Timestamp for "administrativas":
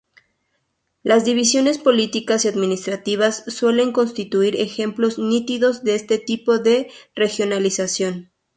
2.47-3.43